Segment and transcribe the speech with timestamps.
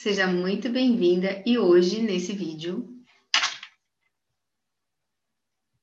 [0.00, 2.99] seja muito bem-vinda e hoje, nesse vídeo,